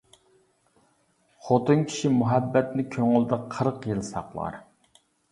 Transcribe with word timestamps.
خوتۇن 1.49 1.83
كىشى 1.91 2.09
مۇھەببەتنى 2.21 2.85
كۆڭلىدە 2.95 3.39
قىرىق 3.57 3.85
يىل 3.91 4.01
ساقلار. 4.09 4.57